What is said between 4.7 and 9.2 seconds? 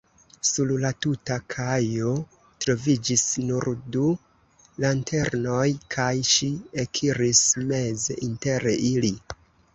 lanternoj, kaj ŝi ekiris meze inter ili.